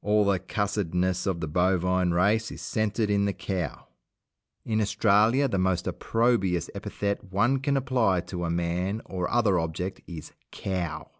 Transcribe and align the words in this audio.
All 0.00 0.24
the 0.24 0.38
cussedness 0.38 1.26
of 1.26 1.40
the 1.40 1.48
bovine 1.48 2.12
race 2.12 2.52
is 2.52 2.62
centred 2.62 3.10
in 3.10 3.24
the 3.24 3.32
cow. 3.32 3.88
In 4.64 4.80
Australia 4.80 5.48
the 5.48 5.58
most 5.58 5.88
opprobious 5.88 6.70
epithet 6.72 7.32
one 7.32 7.58
can 7.58 7.76
apply 7.76 8.20
to 8.20 8.44
a 8.44 8.48
man 8.48 9.02
or 9.06 9.28
other 9.28 9.58
object 9.58 10.00
is 10.06 10.30
"cow". 10.52 11.10